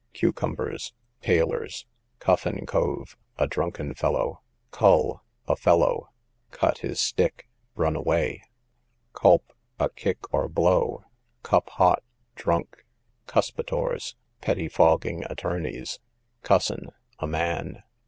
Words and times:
Cucumbers, 0.13 0.93
tailors. 1.21 1.85
Cuffin 2.17 2.65
cove, 2.65 3.15
a 3.37 3.45
drunken 3.45 3.93
fellow. 3.93 4.41
Cull, 4.71 5.23
a 5.47 5.55
fellow. 5.55 6.09
Cut 6.49 6.79
his 6.79 6.99
stick, 6.99 7.47
run 7.75 7.95
away. 7.95 8.41
Culp, 9.13 9.53
a 9.77 9.89
kick, 9.91 10.17
or 10.33 10.49
blow. 10.49 11.03
Cup 11.43 11.69
hot, 11.69 12.01
drunk. 12.33 12.83
Cursitors, 13.27 14.15
pettyfogging 14.41 15.21
attornies. 15.29 15.99
Cussin, 16.41 16.89
a 17.19 17.27
man. 17.27 17.83